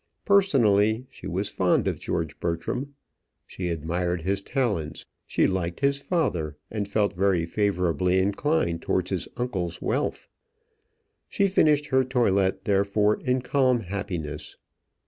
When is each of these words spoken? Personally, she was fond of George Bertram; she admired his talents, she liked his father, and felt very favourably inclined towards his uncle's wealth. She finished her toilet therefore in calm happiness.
Personally, 0.25 1.05
she 1.11 1.27
was 1.27 1.47
fond 1.49 1.87
of 1.87 1.99
George 1.99 2.39
Bertram; 2.39 2.95
she 3.45 3.67
admired 3.69 4.23
his 4.23 4.41
talents, 4.41 5.05
she 5.27 5.45
liked 5.45 5.81
his 5.81 5.99
father, 5.99 6.57
and 6.71 6.87
felt 6.89 7.13
very 7.13 7.45
favourably 7.45 8.17
inclined 8.17 8.81
towards 8.81 9.11
his 9.11 9.27
uncle's 9.37 9.79
wealth. 9.79 10.27
She 11.29 11.45
finished 11.47 11.85
her 11.89 12.03
toilet 12.03 12.65
therefore 12.65 13.19
in 13.21 13.43
calm 13.43 13.81
happiness. 13.81 14.57